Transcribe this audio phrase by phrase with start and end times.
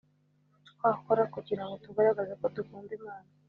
[0.69, 3.29] twakora kugira ngo tugaragaze ko dukunda imana